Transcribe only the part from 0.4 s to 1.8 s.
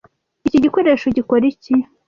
Iki gikoresho gikora iki?